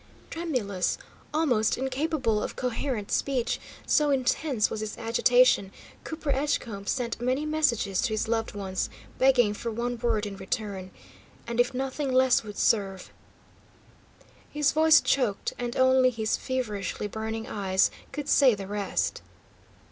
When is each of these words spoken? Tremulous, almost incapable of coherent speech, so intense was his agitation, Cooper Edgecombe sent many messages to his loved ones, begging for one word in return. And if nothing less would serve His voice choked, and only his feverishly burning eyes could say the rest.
Tremulous, 0.31 0.97
almost 1.31 1.77
incapable 1.77 2.41
of 2.41 2.55
coherent 2.55 3.11
speech, 3.11 3.59
so 3.85 4.09
intense 4.09 4.67
was 4.71 4.79
his 4.79 4.97
agitation, 4.97 5.71
Cooper 6.03 6.31
Edgecombe 6.31 6.87
sent 6.87 7.21
many 7.21 7.45
messages 7.45 8.01
to 8.01 8.13
his 8.13 8.27
loved 8.27 8.55
ones, 8.55 8.89
begging 9.19 9.53
for 9.53 9.69
one 9.69 9.99
word 9.99 10.25
in 10.25 10.37
return. 10.37 10.89
And 11.45 11.59
if 11.59 11.75
nothing 11.75 12.11
less 12.11 12.41
would 12.43 12.57
serve 12.57 13.13
His 14.49 14.71
voice 14.71 15.01
choked, 15.01 15.53
and 15.59 15.77
only 15.77 16.09
his 16.09 16.35
feverishly 16.35 17.05
burning 17.05 17.45
eyes 17.45 17.91
could 18.11 18.27
say 18.27 18.55
the 18.55 18.65
rest. 18.65 19.21